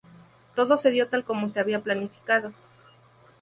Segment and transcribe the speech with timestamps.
[0.55, 2.53] Todo se dio tal como se había planificado.